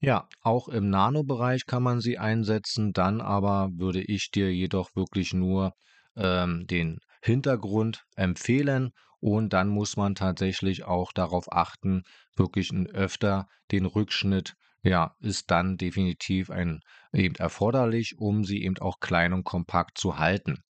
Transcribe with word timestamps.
Ja, 0.00 0.28
auch 0.42 0.68
im 0.68 0.88
Nanobereich 0.88 1.66
kann 1.66 1.82
man 1.82 2.00
sie 2.00 2.18
einsetzen, 2.18 2.92
dann 2.92 3.20
aber 3.20 3.68
würde 3.74 4.02
ich 4.02 4.30
dir 4.30 4.52
jedoch 4.52 4.96
wirklich 4.96 5.34
nur 5.34 5.74
ähm, 6.16 6.66
den 6.66 6.98
Hintergrund 7.22 8.04
empfehlen 8.16 8.92
und 9.20 9.52
dann 9.52 9.68
muss 9.68 9.98
man 9.98 10.14
tatsächlich 10.14 10.84
auch 10.84 11.12
darauf 11.12 11.52
achten, 11.52 12.04
wirklich 12.36 12.72
öfter 12.72 13.46
den 13.70 13.84
Rückschnitt 13.84 14.56
ja, 14.82 15.14
ist 15.20 15.50
dann 15.50 15.76
definitiv 15.76 16.50
ein 16.50 16.80
eben 17.12 17.34
erforderlich, 17.34 18.16
um 18.18 18.44
sie 18.44 18.62
eben 18.62 18.78
auch 18.78 18.98
klein 19.00 19.34
und 19.34 19.44
kompakt 19.44 19.98
zu 19.98 20.18
halten. 20.18 20.62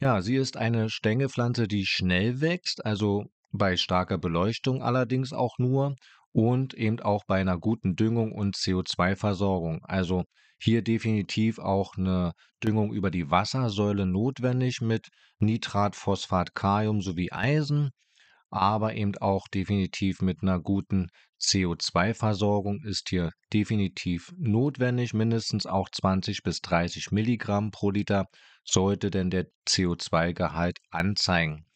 Ja, 0.00 0.22
sie 0.22 0.36
ist 0.36 0.56
eine 0.56 0.90
Stängelpflanze, 0.90 1.66
die 1.66 1.86
schnell 1.86 2.40
wächst, 2.40 2.84
also 2.84 3.26
bei 3.52 3.76
starker 3.76 4.18
Beleuchtung 4.18 4.82
allerdings 4.82 5.32
auch 5.32 5.58
nur 5.58 5.96
und 6.32 6.74
eben 6.74 7.00
auch 7.00 7.24
bei 7.26 7.40
einer 7.40 7.58
guten 7.58 7.96
Düngung 7.96 8.32
und 8.32 8.56
CO2-Versorgung. 8.56 9.84
Also 9.84 10.24
hier 10.58 10.82
definitiv 10.82 11.58
auch 11.58 11.96
eine 11.96 12.32
Düngung 12.62 12.92
über 12.92 13.10
die 13.10 13.30
Wassersäule 13.30 14.06
notwendig 14.06 14.80
mit 14.80 15.08
Nitrat, 15.38 15.96
Phosphat, 15.96 16.54
Kalium 16.54 17.00
sowie 17.00 17.30
Eisen, 17.32 17.90
aber 18.54 18.94
eben 18.94 19.16
auch 19.18 19.48
definitiv 19.48 20.22
mit 20.22 20.42
einer 20.42 20.60
guten 20.60 21.08
CO2-Versorgung 21.40 22.80
ist 22.84 23.08
hier 23.08 23.32
definitiv 23.52 24.32
notwendig. 24.38 25.12
Mindestens 25.12 25.66
auch 25.66 25.88
20 25.90 26.42
bis 26.44 26.60
30 26.60 27.10
Milligramm 27.10 27.72
pro 27.72 27.90
Liter 27.90 28.26
sollte 28.62 29.10
denn 29.10 29.30
der 29.30 29.46
CO2-Gehalt 29.68 30.78
anzeigen. 30.90 31.66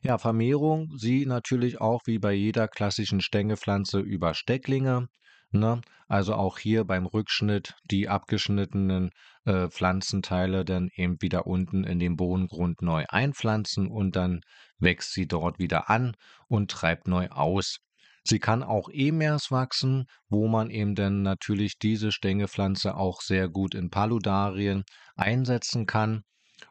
Ja, 0.00 0.16
Vermehrung, 0.16 0.96
sie 0.96 1.26
natürlich 1.26 1.80
auch 1.80 2.00
wie 2.06 2.18
bei 2.18 2.32
jeder 2.32 2.68
klassischen 2.68 3.20
Stängelpflanze 3.20 4.00
über 4.00 4.32
Stecklinge. 4.32 5.08
Ne? 5.54 5.80
Also 6.08 6.34
auch 6.34 6.58
hier 6.58 6.84
beim 6.84 7.06
Rückschnitt 7.06 7.74
die 7.84 8.08
abgeschnittenen 8.08 9.10
äh, 9.44 9.68
Pflanzenteile 9.68 10.64
dann 10.64 10.90
eben 10.96 11.22
wieder 11.22 11.46
unten 11.46 11.84
in 11.84 12.00
den 12.00 12.16
Bodengrund 12.16 12.82
neu 12.82 13.04
einpflanzen 13.08 13.86
und 13.86 14.16
dann 14.16 14.40
wächst 14.78 15.12
sie 15.12 15.26
dort 15.26 15.60
wieder 15.60 15.88
an 15.88 16.16
und 16.48 16.72
treibt 16.72 17.06
neu 17.06 17.28
aus. 17.28 17.78
Sie 18.24 18.40
kann 18.40 18.62
auch 18.62 18.88
emers 18.90 19.50
wachsen, 19.50 20.06
wo 20.28 20.48
man 20.48 20.70
eben 20.70 20.94
dann 20.94 21.22
natürlich 21.22 21.78
diese 21.78 22.10
Stängelpflanze 22.10 22.96
auch 22.96 23.20
sehr 23.20 23.48
gut 23.48 23.74
in 23.74 23.90
Paludarien 23.90 24.82
einsetzen 25.14 25.86
kann. 25.86 26.22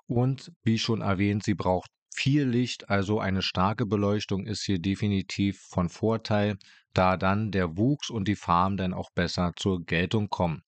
Und 0.08 0.52
wie 0.64 0.80
schon 0.80 1.02
erwähnt, 1.02 1.44
sie 1.44 1.54
braucht 1.54 1.90
viel 2.16 2.44
Licht, 2.44 2.90
also 2.90 3.20
eine 3.20 3.42
starke 3.42 3.86
Beleuchtung 3.86 4.46
ist 4.46 4.64
hier 4.64 4.80
definitiv 4.80 5.60
von 5.70 5.90
Vorteil, 5.90 6.58
da 6.94 7.18
dann 7.18 7.52
der 7.52 7.78
Wuchs 7.78 8.10
und 8.10 8.28
die 8.28 8.36
Farben 8.36 8.78
dann 8.78 8.94
auch 8.94 9.10
besser 9.12 9.54
zur 9.56 9.84
Geltung 9.84 10.30
kommen. 10.30 10.64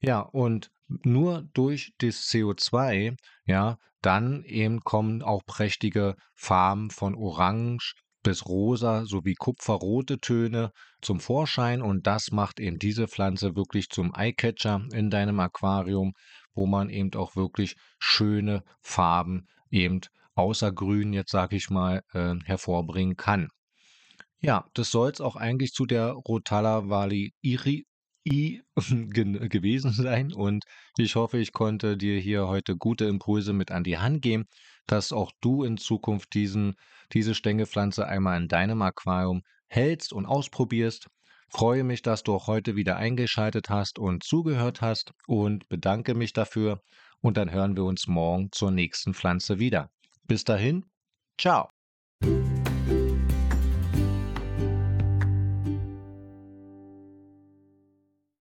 Ja, 0.00 0.20
und 0.20 0.70
nur 0.88 1.48
durch 1.54 1.92
das 1.98 2.28
CO2, 2.28 3.16
ja, 3.44 3.78
dann 4.02 4.44
eben 4.44 4.80
kommen 4.80 5.22
auch 5.22 5.42
prächtige 5.46 6.16
Farben 6.34 6.90
von 6.90 7.14
Orange, 7.14 7.94
bis 8.22 8.46
rosa 8.46 9.04
sowie 9.04 9.34
kupferrote 9.34 10.18
Töne 10.18 10.72
zum 11.00 11.20
Vorschein 11.20 11.80
und 11.80 12.08
das 12.08 12.32
macht 12.32 12.58
eben 12.58 12.78
diese 12.78 13.06
Pflanze 13.06 13.54
wirklich 13.54 13.88
zum 13.88 14.12
Eyecatcher 14.16 14.84
in 14.92 15.10
deinem 15.10 15.38
Aquarium, 15.38 16.12
wo 16.52 16.66
man 16.66 16.90
eben 16.90 17.14
auch 17.14 17.36
wirklich 17.36 17.76
schöne 18.00 18.64
Farben 18.80 19.46
eben 19.70 20.00
außer 20.34 20.72
grün 20.72 21.12
jetzt 21.12 21.30
sage 21.30 21.56
ich 21.56 21.70
mal 21.70 22.02
äh, 22.12 22.34
hervorbringen 22.44 23.16
kann. 23.16 23.48
Ja, 24.40 24.66
das 24.74 24.90
soll 24.90 25.10
es 25.10 25.20
auch 25.20 25.36
eigentlich 25.36 25.72
zu 25.72 25.86
der 25.86 26.10
Rotala 26.12 26.88
Valley 26.88 27.32
Iri 27.40 27.86
I 28.26 28.62
gewesen 28.76 29.92
sein 29.92 30.32
und 30.32 30.64
ich 30.98 31.14
hoffe, 31.14 31.38
ich 31.38 31.52
konnte 31.52 31.96
dir 31.96 32.18
hier 32.18 32.48
heute 32.48 32.76
gute 32.76 33.04
Impulse 33.06 33.52
mit 33.52 33.70
an 33.70 33.84
die 33.84 33.98
Hand 33.98 34.20
geben, 34.22 34.44
dass 34.86 35.12
auch 35.12 35.32
du 35.40 35.62
in 35.64 35.76
Zukunft 35.78 36.34
diesen, 36.34 36.74
diese 37.12 37.34
Stängelpflanze 37.34 38.06
einmal 38.06 38.40
in 38.40 38.48
deinem 38.48 38.82
Aquarium 38.82 39.42
hältst 39.68 40.12
und 40.12 40.26
ausprobierst. 40.26 41.08
Freue 41.48 41.84
mich, 41.84 42.02
dass 42.02 42.24
du 42.24 42.34
auch 42.34 42.48
heute 42.48 42.74
wieder 42.74 42.96
eingeschaltet 42.96 43.70
hast 43.70 43.98
und 43.98 44.24
zugehört 44.24 44.80
hast 44.80 45.12
und 45.28 45.68
bedanke 45.68 46.14
mich 46.14 46.32
dafür 46.32 46.82
und 47.20 47.36
dann 47.36 47.50
hören 47.50 47.76
wir 47.76 47.84
uns 47.84 48.06
morgen 48.06 48.50
zur 48.52 48.70
nächsten 48.70 49.14
Pflanze 49.14 49.58
wieder. 49.58 49.90
Bis 50.24 50.44
dahin, 50.44 50.84
ciao. 51.38 51.70